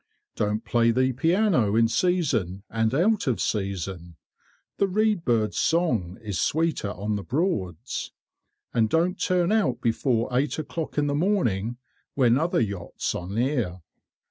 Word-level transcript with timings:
Don't 0.35 0.65
play 0.65 0.89
the 0.89 1.13
piano 1.13 1.75
in 1.75 1.87
season 1.87 2.63
and 2.71 2.91
out 2.95 3.27
of 3.27 3.39
season 3.39 4.15
(the 4.77 4.87
reedbird's 4.87 5.59
song 5.59 6.17
is 6.23 6.39
sweeter 6.41 6.89
on 6.93 7.17
the 7.17 7.23
Broads); 7.23 8.11
and 8.73 8.89
don't 8.89 9.19
turn 9.21 9.51
out 9.51 9.79
before 9.79 10.35
eight 10.35 10.57
o'clock 10.57 10.97
in 10.97 11.05
the 11.05 11.13
morning 11.13 11.77
when 12.15 12.39
other 12.39 12.59
yachts 12.59 13.13
are 13.13 13.27
near. 13.27 13.81